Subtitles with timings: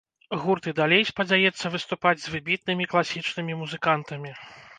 [0.43, 4.31] Гурт і далей спадзяецца выступаць з выбітнымі класічнымі музыкантамі.